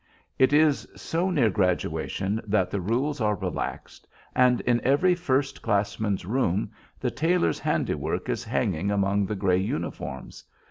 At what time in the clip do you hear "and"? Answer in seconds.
4.33-4.59